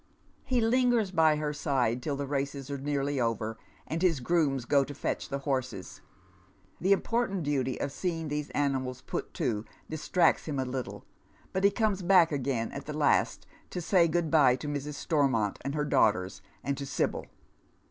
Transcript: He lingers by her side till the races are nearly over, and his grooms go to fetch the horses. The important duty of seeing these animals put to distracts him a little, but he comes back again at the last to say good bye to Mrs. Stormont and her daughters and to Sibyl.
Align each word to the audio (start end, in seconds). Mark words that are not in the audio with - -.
He 0.43 0.61
lingers 0.61 1.11
by 1.11 1.35
her 1.35 1.53
side 1.53 2.01
till 2.01 2.15
the 2.15 2.25
races 2.25 2.71
are 2.71 2.79
nearly 2.79 3.19
over, 3.21 3.59
and 3.85 4.01
his 4.01 4.19
grooms 4.19 4.65
go 4.65 4.83
to 4.83 4.95
fetch 4.95 5.29
the 5.29 5.37
horses. 5.37 6.01
The 6.79 6.91
important 6.91 7.43
duty 7.43 7.79
of 7.79 7.91
seeing 7.91 8.27
these 8.27 8.49
animals 8.49 9.01
put 9.03 9.31
to 9.35 9.63
distracts 9.87 10.45
him 10.45 10.57
a 10.57 10.65
little, 10.65 11.05
but 11.53 11.63
he 11.63 11.69
comes 11.69 12.01
back 12.01 12.31
again 12.31 12.71
at 12.71 12.87
the 12.87 12.97
last 12.97 13.45
to 13.69 13.79
say 13.79 14.07
good 14.07 14.31
bye 14.31 14.55
to 14.55 14.67
Mrs. 14.67 14.95
Stormont 14.95 15.59
and 15.61 15.75
her 15.75 15.85
daughters 15.85 16.41
and 16.63 16.75
to 16.79 16.85
Sibyl. 16.87 17.27